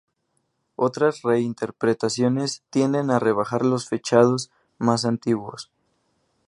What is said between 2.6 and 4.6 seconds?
tienden a rebajar los fechados